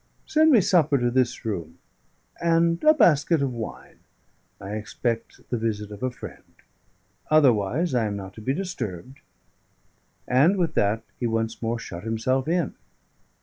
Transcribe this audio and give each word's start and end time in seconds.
Send 0.25 0.49
me 0.51 0.61
supper 0.61 0.97
to 0.97 1.11
this 1.11 1.45
room, 1.45 1.77
and 2.41 2.83
a 2.83 2.91
basket 2.91 3.43
of 3.43 3.53
wine: 3.53 3.99
I 4.59 4.71
expect 4.73 5.47
the 5.51 5.59
visit 5.59 5.91
of 5.91 6.01
a 6.01 6.09
friend. 6.09 6.55
Otherwise 7.29 7.93
I 7.93 8.07
am 8.07 8.15
not 8.15 8.33
to 8.33 8.41
be 8.41 8.55
disturbed." 8.55 9.19
And 10.27 10.57
with 10.57 10.73
that 10.73 11.03
he 11.19 11.27
once 11.27 11.61
more 11.61 11.77
shut 11.77 12.01
himself 12.03 12.47
in. 12.47 12.73